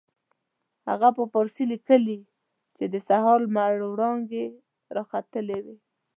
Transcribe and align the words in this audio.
هغه 0.89 1.09
په 1.17 1.23
فارسي 1.33 1.63
لیکلي 1.73 2.19
چې 2.75 2.83
د 2.93 2.95
سهار 3.07 3.39
لمر 3.45 3.73
وړانګې 3.91 4.45
را 4.95 5.03
ختلې 5.11 5.59
وې. 5.65 5.75